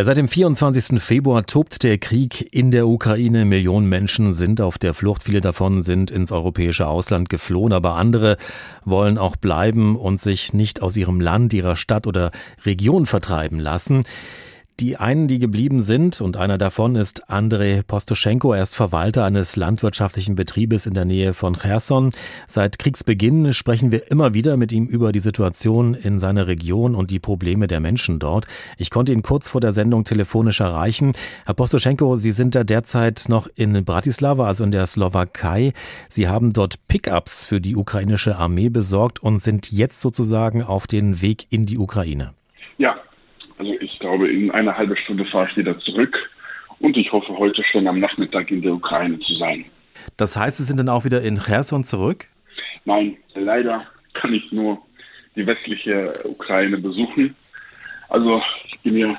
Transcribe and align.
Ja, 0.00 0.04
seit 0.04 0.16
dem 0.16 0.28
24. 0.28 0.98
Februar 0.98 1.44
tobt 1.44 1.82
der 1.82 1.98
Krieg 1.98 2.54
in 2.54 2.70
der 2.70 2.88
Ukraine. 2.88 3.44
Millionen 3.44 3.86
Menschen 3.86 4.32
sind 4.32 4.62
auf 4.62 4.78
der 4.78 4.94
Flucht. 4.94 5.24
Viele 5.24 5.42
davon 5.42 5.82
sind 5.82 6.10
ins 6.10 6.32
europäische 6.32 6.86
Ausland 6.86 7.28
geflohen, 7.28 7.74
aber 7.74 7.96
andere 7.96 8.38
wollen 8.86 9.18
auch 9.18 9.36
bleiben 9.36 9.96
und 9.96 10.18
sich 10.18 10.54
nicht 10.54 10.80
aus 10.80 10.96
ihrem 10.96 11.20
Land, 11.20 11.52
ihrer 11.52 11.76
Stadt 11.76 12.06
oder 12.06 12.30
Region 12.64 13.04
vertreiben 13.04 13.58
lassen. 13.58 14.04
Die 14.80 14.96
einen, 14.96 15.28
die 15.28 15.38
geblieben 15.38 15.82
sind, 15.82 16.22
und 16.22 16.38
einer 16.38 16.56
davon 16.56 16.96
ist 16.96 17.28
Andrei 17.28 17.82
Postoschenko. 17.86 18.54
Er 18.54 18.62
ist 18.62 18.74
Verwalter 18.74 19.26
eines 19.26 19.56
landwirtschaftlichen 19.56 20.36
Betriebes 20.36 20.86
in 20.86 20.94
der 20.94 21.04
Nähe 21.04 21.34
von 21.34 21.54
Cherson. 21.58 22.12
Seit 22.48 22.78
Kriegsbeginn 22.78 23.52
sprechen 23.52 23.92
wir 23.92 24.10
immer 24.10 24.32
wieder 24.32 24.56
mit 24.56 24.72
ihm 24.72 24.86
über 24.86 25.12
die 25.12 25.18
Situation 25.18 25.92
in 25.92 26.18
seiner 26.18 26.46
Region 26.46 26.94
und 26.94 27.10
die 27.10 27.18
Probleme 27.18 27.66
der 27.66 27.80
Menschen 27.80 28.18
dort. 28.18 28.46
Ich 28.78 28.88
konnte 28.88 29.12
ihn 29.12 29.20
kurz 29.20 29.50
vor 29.50 29.60
der 29.60 29.72
Sendung 29.72 30.04
telefonisch 30.04 30.60
erreichen. 30.60 31.12
Herr 31.44 31.52
Postoschenko, 31.54 32.16
Sie 32.16 32.32
sind 32.32 32.54
da 32.54 32.64
derzeit 32.64 33.26
noch 33.28 33.48
in 33.56 33.84
Bratislava, 33.84 34.46
also 34.46 34.64
in 34.64 34.72
der 34.72 34.86
Slowakei. 34.86 35.74
Sie 36.08 36.26
haben 36.26 36.54
dort 36.54 36.86
Pickups 36.88 37.44
für 37.44 37.60
die 37.60 37.76
ukrainische 37.76 38.36
Armee 38.36 38.70
besorgt 38.70 39.22
und 39.22 39.42
sind 39.42 39.70
jetzt 39.70 40.00
sozusagen 40.00 40.62
auf 40.62 40.86
den 40.86 41.20
Weg 41.20 41.48
in 41.50 41.66
die 41.66 41.76
Ukraine. 41.76 42.32
Ja, 42.78 42.96
also 43.60 43.74
ich 43.78 43.98
glaube, 43.98 44.26
in 44.30 44.50
einer 44.50 44.78
halben 44.78 44.96
Stunde 44.96 45.26
fahre 45.26 45.46
ich 45.50 45.56
wieder 45.58 45.78
zurück 45.80 46.16
und 46.78 46.96
ich 46.96 47.12
hoffe 47.12 47.36
heute 47.36 47.62
schon 47.70 47.86
am 47.86 48.00
Nachmittag 48.00 48.50
in 48.50 48.62
der 48.62 48.72
Ukraine 48.72 49.18
zu 49.18 49.34
sein. 49.34 49.66
Das 50.16 50.34
heißt, 50.34 50.56
Sie 50.56 50.64
sind 50.64 50.80
dann 50.80 50.88
auch 50.88 51.04
wieder 51.04 51.20
in 51.20 51.38
Cherson 51.38 51.84
zurück? 51.84 52.26
Nein, 52.86 53.18
leider 53.34 53.84
kann 54.14 54.32
ich 54.32 54.50
nur 54.50 54.78
die 55.36 55.46
westliche 55.46 56.10
Ukraine 56.24 56.78
besuchen. 56.78 57.34
Also 58.08 58.40
ich 58.66 58.80
bin 58.80 58.96
ja 58.96 59.14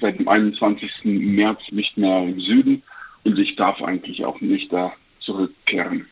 seit 0.00 0.18
dem 0.18 0.26
21. 0.26 1.04
März 1.04 1.60
nicht 1.70 1.98
mehr 1.98 2.22
im 2.22 2.40
Süden 2.40 2.82
und 3.24 3.38
ich 3.38 3.56
darf 3.56 3.82
eigentlich 3.82 4.24
auch 4.24 4.40
nicht 4.40 4.72
da 4.72 4.94
zurückkehren. 5.20 6.06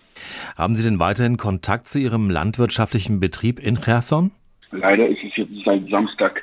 Haben 0.54 0.76
Sie 0.76 0.84
denn 0.84 1.00
weiterhin 1.00 1.38
Kontakt 1.38 1.88
zu 1.88 1.98
Ihrem 1.98 2.28
landwirtschaftlichen 2.28 3.20
Betrieb 3.20 3.58
in 3.58 3.80
Cherson? 3.80 4.32
Leider 4.70 5.08
ist 5.08 5.24
es 5.24 5.34
jetzt 5.34 5.64
seit 5.64 5.88
Samstag 5.88 6.42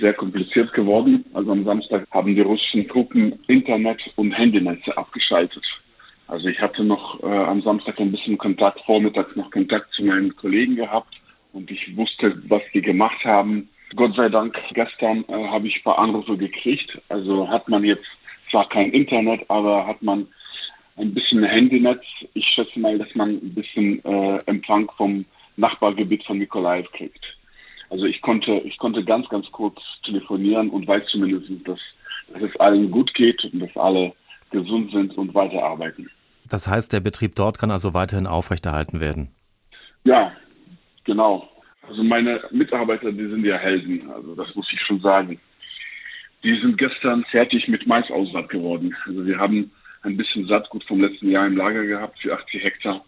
sehr 0.00 0.14
kompliziert 0.14 0.72
geworden. 0.72 1.24
Also 1.34 1.52
am 1.52 1.64
Samstag 1.64 2.06
haben 2.10 2.34
die 2.34 2.40
russischen 2.40 2.88
Truppen 2.88 3.38
Internet 3.46 4.00
und 4.16 4.32
Handynetze 4.32 4.96
abgeschaltet. 4.96 5.64
Also 6.26 6.48
ich 6.48 6.60
hatte 6.60 6.84
noch 6.84 7.22
äh, 7.22 7.26
am 7.26 7.60
Samstag 7.62 7.98
ein 8.00 8.12
bisschen 8.12 8.38
Kontakt, 8.38 8.80
vormittags 8.86 9.34
noch 9.36 9.50
Kontakt 9.50 9.92
zu 9.94 10.04
meinen 10.04 10.34
Kollegen 10.36 10.76
gehabt 10.76 11.14
und 11.52 11.70
ich 11.70 11.96
wusste, 11.96 12.40
was 12.48 12.62
die 12.72 12.82
gemacht 12.82 13.24
haben. 13.24 13.68
Gott 13.96 14.14
sei 14.14 14.28
Dank, 14.28 14.56
gestern 14.72 15.24
äh, 15.28 15.48
habe 15.48 15.66
ich 15.66 15.76
ein 15.76 15.82
paar 15.82 15.98
Anrufe 15.98 16.36
gekriegt. 16.36 17.00
Also 17.08 17.48
hat 17.48 17.68
man 17.68 17.84
jetzt 17.84 18.06
zwar 18.50 18.68
kein 18.68 18.92
Internet, 18.92 19.48
aber 19.48 19.86
hat 19.86 20.02
man 20.02 20.28
ein 20.96 21.12
bisschen 21.12 21.42
Handynetz. 21.42 22.04
Ich 22.34 22.46
schätze 22.46 22.78
mal, 22.78 22.98
dass 22.98 23.12
man 23.14 23.30
ein 23.30 23.54
bisschen 23.54 24.04
äh, 24.04 24.38
Empfang 24.46 24.90
vom 24.96 25.24
Nachbargebiet 25.56 26.24
von 26.24 26.38
Nikolaev 26.38 26.90
kriegt. 26.92 27.39
Also 27.90 28.04
ich 28.04 28.22
konnte, 28.22 28.52
ich 28.64 28.78
konnte 28.78 29.04
ganz, 29.04 29.28
ganz 29.28 29.50
kurz 29.50 29.78
telefonieren 30.04 30.70
und 30.70 30.86
weiß 30.86 31.02
zumindest, 31.10 31.50
dass, 31.66 31.78
dass 32.32 32.42
es 32.42 32.60
allen 32.60 32.90
gut 32.90 33.12
geht 33.14 33.44
und 33.52 33.60
dass 33.60 33.76
alle 33.76 34.12
gesund 34.50 34.92
sind 34.92 35.16
und 35.18 35.34
weiterarbeiten. 35.34 36.08
Das 36.48 36.68
heißt, 36.68 36.92
der 36.92 37.00
Betrieb 37.00 37.34
dort 37.34 37.58
kann 37.58 37.70
also 37.70 37.94
weiterhin 37.94 38.26
aufrechterhalten 38.26 39.00
werden? 39.00 39.28
Ja, 40.04 40.32
genau. 41.04 41.48
Also 41.88 42.02
meine 42.02 42.40
Mitarbeiter, 42.50 43.12
die 43.12 43.26
sind 43.26 43.44
ja 43.44 43.56
Helden, 43.56 44.08
also 44.10 44.34
das 44.34 44.54
muss 44.54 44.68
ich 44.72 44.80
schon 44.80 45.00
sagen. 45.00 45.40
Die 46.42 46.58
sind 46.60 46.78
gestern 46.78 47.24
fertig 47.24 47.68
mit 47.68 47.86
Maisaussaat 47.86 48.48
geworden. 48.48 48.96
Also 49.06 49.26
wir 49.26 49.38
haben 49.38 49.70
ein 50.02 50.16
bisschen 50.16 50.46
Saatgut 50.46 50.84
vom 50.84 51.00
letzten 51.00 51.30
Jahr 51.30 51.46
im 51.46 51.56
Lager 51.56 51.84
gehabt 51.84 52.18
für 52.20 52.32
80 52.32 52.62
Hektar. 52.62 53.04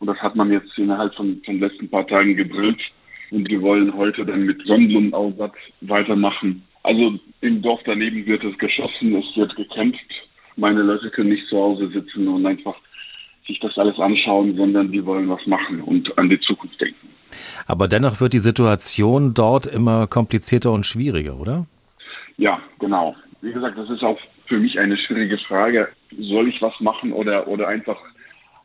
Und 0.00 0.08
das 0.08 0.18
hat 0.18 0.34
man 0.34 0.50
jetzt 0.50 0.76
innerhalb 0.76 1.14
von, 1.14 1.40
von 1.44 1.54
den 1.54 1.60
letzten 1.60 1.88
paar 1.88 2.06
Tagen 2.06 2.34
gebrillt. 2.34 2.80
Und 3.32 3.48
wir 3.48 3.62
wollen 3.62 3.96
heute 3.96 4.26
dann 4.26 4.44
mit 4.44 4.62
Sonnenblumenaussatz 4.66 5.54
weitermachen. 5.80 6.62
Also 6.82 7.18
im 7.40 7.62
Dorf 7.62 7.80
daneben 7.86 8.26
wird 8.26 8.44
es 8.44 8.56
geschossen, 8.58 9.14
es 9.16 9.36
wird 9.36 9.56
gekämpft. 9.56 10.00
Meine 10.56 10.82
Leute 10.82 11.08
können 11.10 11.30
nicht 11.30 11.48
zu 11.48 11.56
Hause 11.56 11.88
sitzen 11.88 12.28
und 12.28 12.44
einfach 12.44 12.76
sich 13.46 13.58
das 13.60 13.76
alles 13.78 13.98
anschauen, 13.98 14.54
sondern 14.54 14.92
die 14.92 15.04
wollen 15.04 15.30
was 15.30 15.44
machen 15.46 15.80
und 15.80 16.16
an 16.18 16.28
die 16.28 16.38
Zukunft 16.40 16.78
denken. 16.78 17.08
Aber 17.66 17.88
dennoch 17.88 18.20
wird 18.20 18.34
die 18.34 18.38
Situation 18.38 19.32
dort 19.32 19.66
immer 19.66 20.06
komplizierter 20.06 20.70
und 20.70 20.84
schwieriger, 20.84 21.40
oder? 21.40 21.66
Ja, 22.36 22.60
genau. 22.78 23.16
Wie 23.40 23.52
gesagt, 23.52 23.78
das 23.78 23.88
ist 23.88 24.02
auch 24.02 24.18
für 24.46 24.58
mich 24.58 24.78
eine 24.78 24.98
schwierige 24.98 25.38
Frage. 25.38 25.88
Soll 26.18 26.48
ich 26.48 26.60
was 26.60 26.78
machen 26.80 27.14
oder, 27.14 27.48
oder 27.48 27.68
einfach 27.68 27.96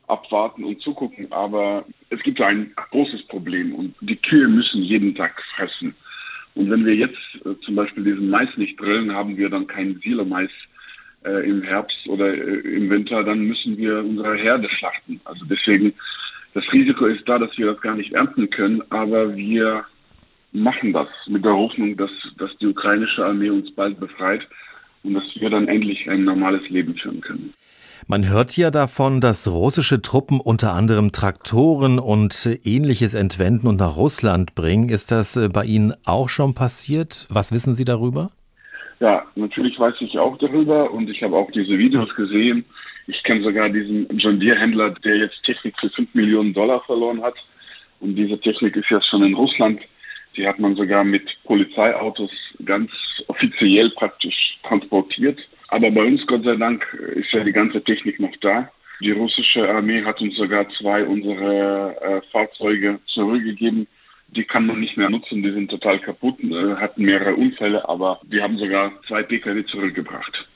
abwarten 0.08 0.64
und 0.64 0.82
zugucken. 0.82 1.32
Aber 1.32 1.86
es 2.10 2.22
gibt 2.24 2.42
ein 2.42 2.72
großes 2.92 3.28
Problem 3.28 3.76
und 3.76 3.96
die 4.02 4.16
Kühe 4.16 4.48
müssen 4.48 4.84
jeden 4.84 5.16
Tag 5.16 5.42
fressen. 5.56 5.96
Und 6.56 6.72
wenn 6.72 6.86
wir 6.86 6.96
jetzt 6.96 7.18
äh, 7.46 7.56
zum 7.66 7.76
Beispiel 7.76 8.04
diesen 8.04 8.30
Mais 8.30 8.50
nicht 8.58 8.80
drillen, 8.80 9.14
haben 9.14 9.38
wir 9.38 9.50
dann 9.50 9.68
keinen 9.68 10.00
Silomais 10.00 10.50
äh, 11.24 11.48
im 11.48 11.62
Herbst 11.62 12.08
oder 12.08 12.34
äh, 12.34 12.60
im 12.76 12.90
Winter, 12.90 13.24
dann 13.24 13.42
müssen 13.42 13.78
wir 13.78 14.00
unsere 14.00 14.36
Herde 14.38 14.68
schlachten. 14.70 15.22
Also 15.26 15.46
deswegen, 15.46 15.94
das 16.54 16.64
Risiko 16.74 17.06
ist 17.06 17.28
da, 17.30 17.38
dass 17.38 17.56
wir 17.58 17.68
das 17.68 17.82
gar 17.82 17.96
nicht 17.96 18.14
ernten 18.14 18.50
können, 18.50 18.82
aber 18.90 19.36
wir 19.36 19.86
machen 20.52 20.94
das 20.94 21.10
mit 21.28 21.46
der 21.46 21.56
Hoffnung, 21.56 21.96
dass, 21.98 22.12
dass 22.38 22.56
die 22.58 22.68
ukrainische 22.68 23.24
Armee 23.24 23.50
uns 23.50 23.70
bald 23.76 24.00
befreit 24.00 24.48
und 25.04 25.14
dass 25.14 25.24
wir 25.36 25.50
dann 25.50 25.68
endlich 25.68 26.10
ein 26.10 26.24
normales 26.24 26.68
Leben 26.70 26.96
führen 26.96 27.22
können. 27.22 27.54
Man 28.06 28.30
hört 28.30 28.56
ja 28.56 28.70
davon, 28.70 29.22
dass 29.22 29.48
russische 29.48 30.02
Truppen 30.02 30.40
unter 30.40 30.74
anderem 30.74 31.12
Traktoren 31.12 31.98
und 32.00 32.48
ähnliches 32.64 33.16
entwenden 33.16 33.68
und 33.68 33.80
nach 33.80 33.98
Russland 33.98 34.54
bringen. 34.54 34.90
Ist 34.90 35.12
das 35.12 35.36
äh, 35.36 35.50
bei 35.50 35.66
Ihnen 35.66 35.94
auch 36.06 36.30
schon 36.30 36.54
passiert? 36.54 37.26
Was 37.30 37.52
wissen 37.52 37.74
Sie 37.74 37.86
darüber? 37.86 38.30
Ja, 39.00 39.24
natürlich 39.36 39.80
weiß 39.80 39.96
ich 40.00 40.18
auch 40.18 40.38
darüber 40.38 40.92
und 40.92 41.10
ich 41.10 41.22
habe 41.24 41.36
auch 41.36 41.52
diese 41.52 41.78
Videos 41.78 42.14
gesehen. 42.16 42.66
Ich 43.08 43.24
kenne 43.24 43.44
sogar 43.44 43.70
diesen 43.70 44.08
John 44.18 44.40
Deere-Händler, 44.40 44.92
der 45.04 45.18
jetzt 45.18 45.42
Technik 45.44 45.76
für 45.80 45.90
5 45.90 46.14
Millionen 46.14 46.54
Dollar 46.54 46.82
verloren 46.86 47.22
hat. 47.22 47.36
Und 48.00 48.16
diese 48.16 48.40
Technik 48.40 48.76
ist 48.76 48.90
ja 48.90 49.02
schon 49.02 49.24
in 49.24 49.34
Russland. 49.34 49.82
Die 50.36 50.48
hat 50.48 50.60
man 50.60 50.76
sogar 50.76 51.04
mit 51.04 51.24
Polizeiautos 51.46 52.32
ganz 52.66 52.92
offiziell 53.28 53.90
praktisch 53.92 54.60
transportiert. 54.68 55.40
Aber 55.70 55.92
bei 55.92 56.04
uns, 56.04 56.26
Gott 56.28 56.44
sei 56.44 56.56
Dank, 56.56 56.86
ist 57.16 57.32
ja 57.34 57.44
die 57.44 57.52
ganze 57.52 57.84
Technik 57.84 58.20
noch 58.20 58.36
da. 58.42 58.72
Die 59.02 59.12
russische 59.12 59.70
Armee 59.70 60.04
hat 60.04 60.22
uns 60.22 60.36
sogar 60.36 60.68
zwei 60.80 61.04
unserer 61.06 61.96
äh, 62.02 62.22
Fahrzeuge 62.32 63.00
zurückgegeben. 63.14 63.88
Die 64.30 64.44
kann 64.44 64.66
man 64.66 64.80
nicht 64.80 64.98
mehr 64.98 65.10
nutzen, 65.10 65.44
die 65.44 65.52
sind 65.52 65.70
total 65.70 66.00
kaputt, 66.00 66.40
äh, 66.44 66.76
hatten 66.76 67.04
mehrere 67.04 67.36
Unfälle, 67.36 67.88
aber 67.88 68.20
die 68.24 68.42
haben 68.42 68.58
sogar 68.58 68.92
zwei 69.08 69.24
Pkw 69.24 69.66
zurückgebracht. 69.66 70.48